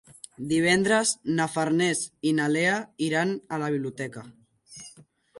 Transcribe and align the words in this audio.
Divendres 0.51 1.09
na 1.39 1.45
Farners 1.55 2.01
i 2.29 2.31
na 2.39 2.47
Lea 2.53 2.79
iran 3.09 3.35
a 3.57 3.61
la 3.65 3.69
biblioteca. 3.75 4.25